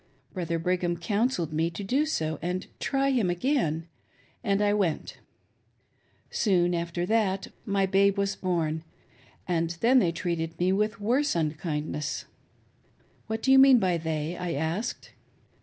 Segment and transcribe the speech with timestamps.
[0.33, 3.87] Brother Brigham counselled me to do so, and try him again;
[4.43, 5.19] and I went.
[6.31, 8.83] Soon after that, my babe was born,
[9.47, 12.25] and then they treated me with worse iin kindness."
[13.27, 15.11] "THE CHAMPION OF POLYGAMY!" 52 1 *' Who do you mean by they?" I asked.